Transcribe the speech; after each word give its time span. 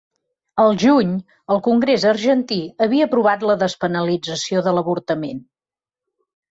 Al 0.61 0.71
juny, 0.83 1.11
el 1.55 1.61
congrés 1.67 2.07
argentí 2.13 2.59
havia 2.87 3.11
aprovat 3.11 3.47
la 3.51 3.59
despenalització 3.67 4.69
de 4.69 4.79
l’avortament. 4.79 5.49